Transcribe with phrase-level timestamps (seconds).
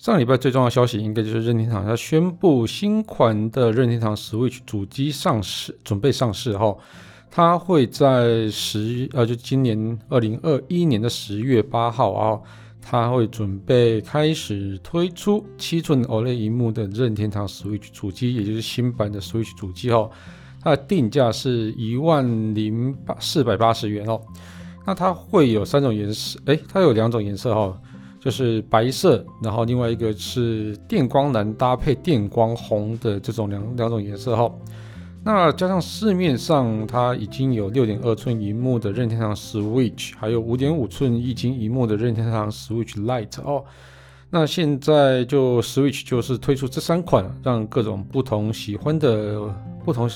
[0.00, 6.74] 上礼拜最重要的消息，应该就是任天堂它宣布新款的任天堂 Switch 主机上市，准备上市哈。
[7.30, 12.40] 它会在十呃，就今年二零二一年的十月八号啊，
[12.80, 20.08] 它会准备开始推出七寸 OLED 萤幕的任天堂 Switch 主机，也就是新版的 Switch 主机哈。
[20.62, 24.18] 它的定价是一万零八四百八十元哦。
[24.86, 27.78] 那它会有三种颜色，诶，它有两种颜色哈。
[28.20, 34.52] 就是白色，然后另外一个是电光蓝搭配电光红的这种两两种颜色哈。
[35.24, 43.64] 那加上市面上它已经有六点二寸荧幕的任天堂 Switch，还有五点五寸液晶荧幕的任天堂 Switch Lite 哦。
[44.30, 49.40] 那现在就 Switch 就是推出这三款，让各种不同喜欢的
[49.84, 50.08] 不同。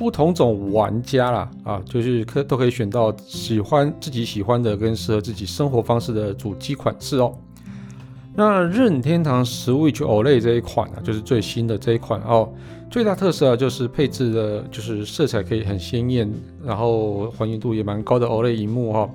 [0.00, 7.34] 不同种玩家啦，啊，就是可都可以选到喜欢自己喜欢的跟适合自己生活方式的主机款式哦。
[8.34, 12.48] 那任天堂 Switch OLED 这一款啊，就是最新的这一款哦，
[12.90, 16.32] 最大特色啊就是配置的，就是色彩可以很鲜艳，
[16.64, 19.10] 然后还原度也蛮高的 OLED 萤幕哈、哦。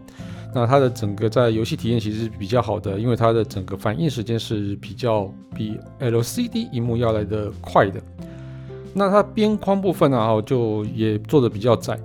[0.53, 8.00] 那它的整个在游戏体验其实是比较好的，因为它的整个反应时间是比较比 LCD 萤幕要来的快的。
[8.98, 12.00] 那它边框部分呢，哈，就也做的比较窄，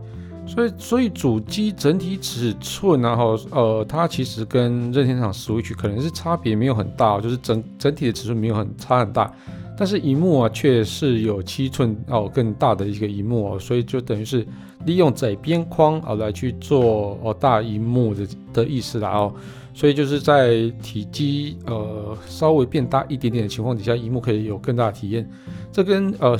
[0.44, 9.32] 所以所以主机整体尺寸，然后呃，它其实跟任天堂 Switch 可能是差别没有很大，就是整整体的尺寸没有很差很大，
[9.78, 14.44] 但是荧幕啊却是有七寸哦更大的一个荧幕哦，所以就等于是
[14.84, 19.32] 利用窄边框啊来去做哦大荧幕的的意思啦哦，
[19.72, 25.24] 所以就是在体积呃稍微变大一点点的情况底下，荧幕可以有更大的体验，
[25.70, 26.36] 这跟呃。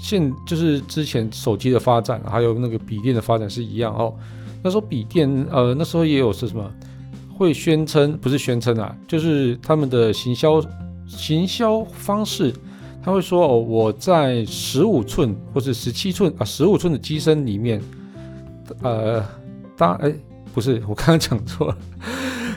[0.00, 4.14] 现就是之前手机的发展，还有那个笔电的发展是一样哦。
[4.62, 6.70] 那时候笔电，呃，那时候也有是什么
[7.36, 10.62] 会宣称，不是宣称啊，就是他们的行销
[11.06, 12.52] 行销方式，
[13.02, 17.80] 他会说哦，我在十五寸或是十七寸啊，十五寸的机身里面，
[18.82, 19.24] 呃，
[19.76, 20.12] 搭哎，
[20.52, 21.78] 不是，我刚刚讲错了，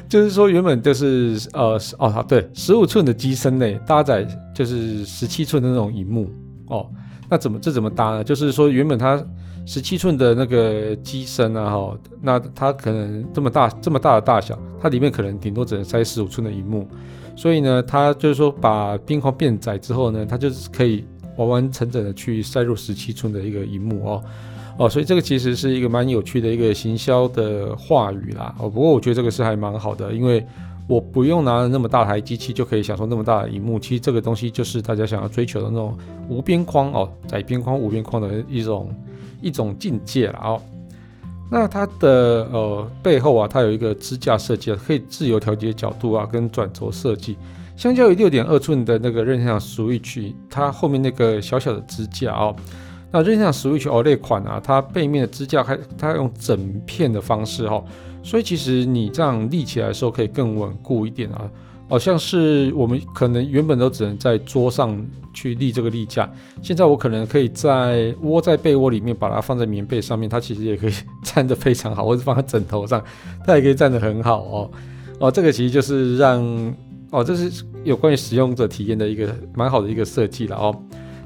[0.10, 6.30] 就是说原本就是呃哦对，十五寸的机身内搭载就是十七寸的那种荧幕
[6.68, 6.90] 哦。
[7.30, 8.24] 那怎么这怎么搭呢？
[8.24, 9.24] 就是说，原本它
[9.66, 16.88] 十七寸的那个机身啊，哈，那它可能这么大这么大的大小，它里面可能顶多只能塞十五寸的荧幕，
[17.36, 21.06] 所以呢，它就是说把边框变窄之后呢，它就是可以
[21.38, 24.24] 完完整整的去塞入十七寸的一个荧幕哦，
[24.80, 30.46] 哦，所以这个其实是一个蛮有趣的一个行销的话语啦，哦，不过我觉得这个是还蛮好的，因为。
[30.88, 38.94] 我不用拿那么大台机器就可以享受那么大的荧幕，其实这个东西就是大家想要追求的那种无边框哦，窄边框、无边框的一种
[39.42, 40.62] 一种境界了哦。
[41.50, 47.38] 那它的呃背后啊，它有一个支架设计，可以自由调节角度啊跟转轴设计。
[47.78, 52.56] 相较于六点二寸的那个任天堂 Switch，它后面那个小小的支架哦，
[53.12, 57.84] 那任天堂 Switch OLED 款啊，它背面的支架还它用整片的方式、哦。
[58.24, 61.48] 所以其实你这样立起来的时候可以更稳固一点啊，
[61.90, 64.98] 好像是我们可能原本都只能在桌上
[65.34, 66.32] 去立这个立架，
[66.62, 73.04] 现在我可能可以在窝在被窝里面把它放在棉被上面，它其实也可以站得非常好，或者放在枕头上，
[73.46, 74.72] 它也可以站得很好哦。
[75.20, 76.42] 哦，这个其实就是让
[77.12, 80.74] 哦，这是有关于使用者体验的一个蛮好的一个设计了哦。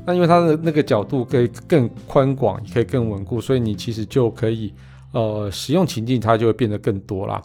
[0.06, 4.74] 那因为它的那个角度可以更宽广，也可以更稳固，所以你其实就可以。
[5.13, 7.41] 呃，使用情境它就会变得更多啦。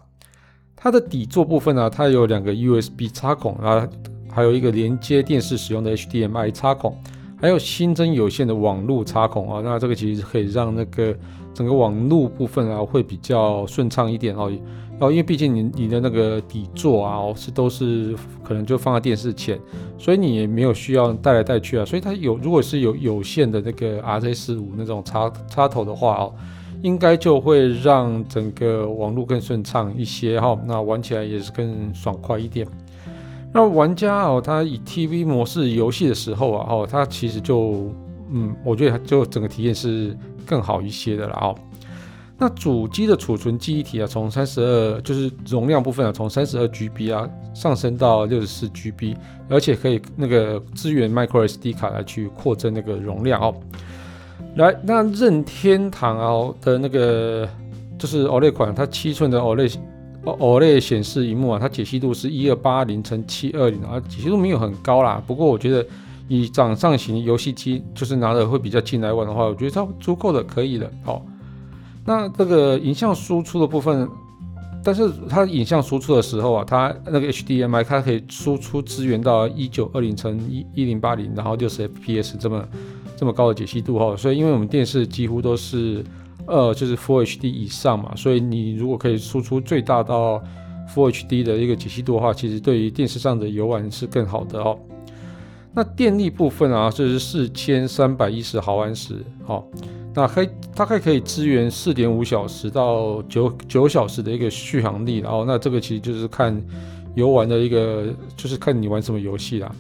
[0.77, 3.89] 它的底座部分呢、它有两个 USB 插孔啊，
[4.29, 6.97] 还有一个连接电视使用的 HDMI 插孔，
[7.41, 9.61] 还有新增有线的网络插孔啊。
[9.65, 11.17] 那这个其实可以让那个
[11.55, 14.51] 整个网络部分啊会比较顺畅一点哦。
[14.99, 19.61] 哦，因为毕竟你你的那个底座啊是都是可能就放在电视前，
[19.97, 21.85] 所以你也没有需要带来带去啊。
[21.85, 26.35] 所以它有如果是有有线的那个 RJ45 那种插插头的话哦。
[26.83, 32.67] 应该就会让整个网络更顺畅一些哈，那玩起来也是更爽快一点。
[33.53, 37.91] 那玩家哦，他以 TV 模式游戏的时候啊，哦，他其实就
[38.31, 41.55] 嗯，我觉得就整个体验是更好一些的了哦。
[42.39, 49.15] 那主机的储存记忆体啊，从三十二就是容量部分啊，从三十二 GB 啊上升到六十四 GB，
[49.49, 53.55] 而且可以那个支援 micro SD 卡来去扩增那个容量哦。
[54.57, 57.49] 来，那任天堂啊的那个
[57.99, 59.77] 就是 OLED 款，它七寸的 OLED
[60.25, 65.23] OLED 显示荧幕啊，它解析度是一二八零乘七二零啊，解析度没有很高啦。
[65.27, 65.85] 不过我觉得
[66.29, 70.91] 以掌上型游戏机，就是拿的会比较近来玩的话，我觉得它足够的，可以的。
[71.05, 71.25] 好，
[72.05, 74.09] 那这个影像输出的部分。
[74.85, 82.65] 但是它影像输出的时候啊，它那个 HDMI 它可以输出支援到一九二零乘一一零八零，然后六十 FPS 这么
[83.17, 86.05] 这么高的解析度哈，所以因为我们电视几乎都是
[86.47, 90.43] 呃就是 Full HD 以上嘛，所以你如果可以输出最大到
[90.95, 94.79] Full HD 的一个解析度的话，其实对于电视上的游玩是更好的哦。
[95.75, 99.67] 那电力部分啊，这是四千三百一十毫安时，好。
[100.15, 106.55] 那可以大概可以支援四点五小时到九九小时的一个续航力，然后那这个其实就是看
[107.15, 109.75] 游玩的一个，就是看你玩什么游戏啦。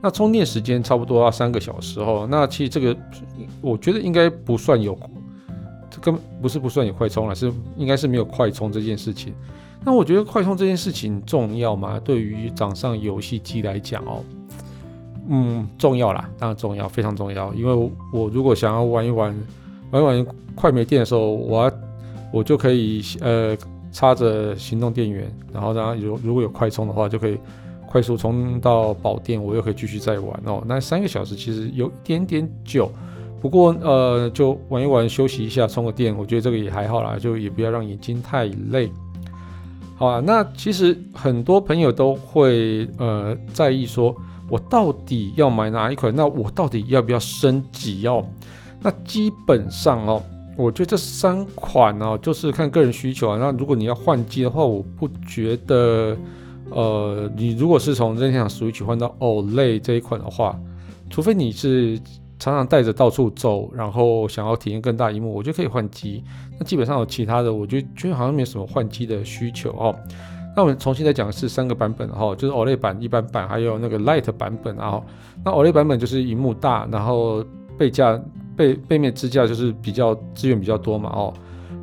[0.00, 2.26] 那充电时间差不多要三个小时哦。
[2.30, 2.96] 那其实这个
[3.60, 4.98] 我觉得应该不算有，
[5.90, 9.34] 这根本不是不算有快充了，是应该是没有快充这件事情。
[9.84, 12.00] 那我觉得快充这件事情重要吗？
[12.04, 14.24] 对于掌上游戏机来讲哦，
[15.28, 17.52] 嗯，重要啦，当然重要，非常重要。
[17.54, 19.34] 因为我如果想要玩一玩。
[19.90, 21.72] 玩一玩快没电的时候，我
[22.30, 23.56] 我就可以呃
[23.90, 27.38] 插着行动电源，然后呢，如如果有快充的话，就可以
[27.90, 30.62] 快速充到宝电，我又可以继续再玩哦。
[30.66, 32.90] 那三个小时其实有一点点久，
[33.40, 38.90] 不过呃就玩一玩休息一下充个电，我觉得这个也还好啦，就也不要让眼睛太累。
[39.96, 44.14] 好啊，那其实很多朋友都会呃在意说，
[44.48, 46.14] 我到底要买哪一款？
[46.14, 48.24] 那我到底要不要升级哦？
[48.80, 50.22] 那基本上哦，
[50.56, 53.38] 我觉得这三款哦，就是看个人需求啊。
[53.40, 56.16] 那如果你要换机的话，我不觉得，
[56.70, 60.58] 呃，你如果是从任天堂 Switch 换到 OLED 这一款的话，
[61.10, 61.98] 除非你是
[62.38, 66.22] 常常带着到处走，然后想要体验更大荧幕，我觉得可以换机。
[66.58, 69.94] 那基本上有其他的，我觉得觉得好像没有什么换机的需求哦。
[70.56, 75.00] 那我们重新再讲的是三个版本哈，就是 OLED 版、一般版还有那个 Light 版本啊。
[75.44, 77.44] 那 OLED 版本就是荧幕大，然后
[77.78, 78.20] 背架。
[78.58, 81.32] 背背面支架就是比较资源比较多嘛哦，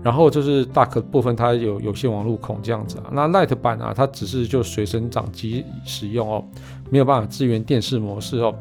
[0.05, 3.05] 然后就是大壳部分它有有线网路孔这样子啊。
[3.11, 6.45] 那 Light 版啊，它只是就随身掌机使用哦，
[6.91, 8.53] 没有办法支援电视模式哦。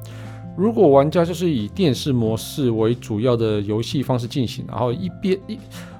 [0.56, 5.58] 如果玩家就是以电视模式为主要的游戏方式进行，然后一边一，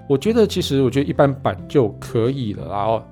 [0.08, 3.02] 我觉得其实我觉得一般版就可以了啊哦。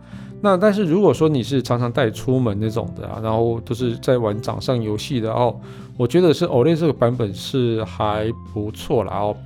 [0.41, 5.55] 那但是如果说你是常常带出门那种的啊，然后都是在玩掌上游戏的哦，
[5.99, 9.37] 我觉得是 OLED 这个版本是还不错啦哦。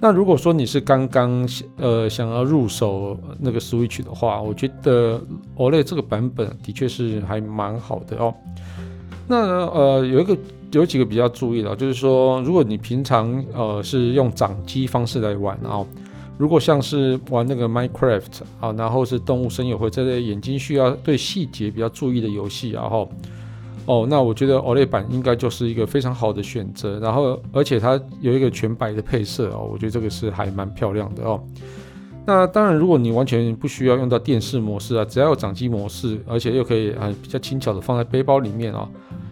[0.00, 5.20] 那如果说你是刚刚呃想要入手那个 Switch 的话，我觉得
[5.56, 8.34] OLED 这个版本的确是还蛮好的哦。
[9.28, 10.36] 那呃有一个
[10.72, 15.86] 有几个比较注意的，就是说如果你平常呃是用掌机方式来玩哦。
[16.38, 23.06] 如果像是玩那个 Minecraft 啊，然后是动物森友会这类眼睛需要对细节比较注意的游戏，然后
[23.90, 27.00] 哦，那我觉得 OLED 版应该就是一个非常好的选择。
[27.00, 31.42] 然后而且它有一个全白的配色哦，我觉得这个是还蛮漂亮的哦。
[32.24, 38.88] 那当然，如果你完全不需要用到电视模式啊，只要有掌机模式，而且又可以啊比较轻巧的放在背包里面啊，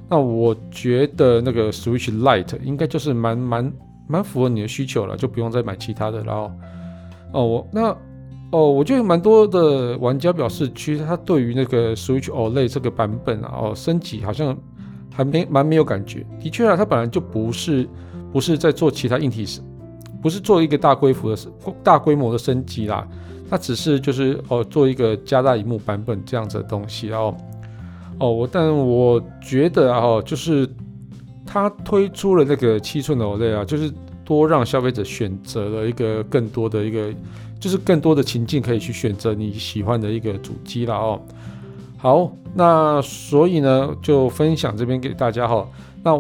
[0.08, 3.72] 那我觉得那个 Switch Lite 应该就是蛮蛮
[4.08, 6.52] 蛮符合你的需求了，就不用再买其他的了哦。
[7.32, 7.96] 哦，我那
[8.50, 14.56] 哦，我觉得蛮多的玩家表示，其实他对于那个 Switch OLED 这个版本啊，哦，升级好像
[15.12, 16.24] 还没蛮没有感觉。
[16.40, 17.86] 的确啊，它本来就不是
[18.32, 19.44] 不是在做其他硬体，
[20.22, 21.42] 不是做一个大规模的
[21.84, 23.06] 大规模的升级啦，
[23.50, 27.08] 它只是就是哦做一个加大荧幕版本这样子的东西。
[27.08, 27.36] 然后
[28.18, 30.66] 哦，我但我觉得啊，哦，就是
[31.44, 33.92] 它推出了那个七寸的 OLED 啊，就是。
[34.28, 37.10] 多让消费者选择了一个更多的一个，
[37.58, 41.18] 就是更多的情境可以去选择你喜欢的一个主机了哦。
[41.96, 45.66] 好，那所以呢，就分享这边给大家哈。
[46.02, 46.14] 那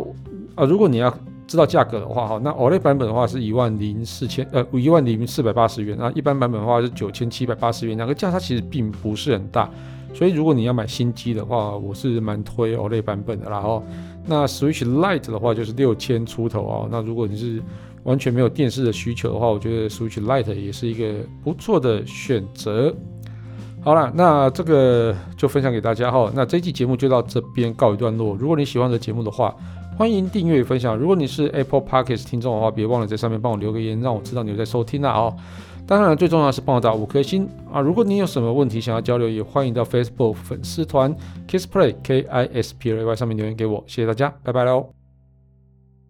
[0.54, 1.14] 啊，如果你要
[1.46, 9.68] 知道价格的话哈，那 OLED 版本的话是一万零四千呃一万零四百八十元，那一般版本的话是九千七百八十元，两个价差其实并不是很大。
[10.14, 13.82] 所以如果你要买新机的话，我是蛮推 OLED 版本的啦哦。
[14.26, 16.88] 那 Switch Lite 的话就是六千出头哦。
[16.90, 17.62] 那如果你是
[18.04, 22.94] 完全没有电视的需求的话，我觉得 Switch Lite 也是一个不错的选择。
[23.80, 26.30] 好了，那这个就分享给大家哈。
[26.34, 28.36] 那这期节目就到这边告一段落。
[28.36, 29.54] 如果你喜欢这节目的话，
[29.96, 30.96] 欢迎订阅分享。
[30.96, 35.34] 如果你是 Apple Podcast 听众的话，别忘了在上面帮我留个言，让我知道你有在收听啦哦。
[35.86, 37.80] 当然，最重要的是帮我打五颗星啊！
[37.80, 43.82] 如果你有什么问题想要交流，也欢迎到 Facebook 粉丝团 Kiss Play K I S P L A Y 上面留言给我。
[43.86, 44.97] 谢谢大家，拜拜喽。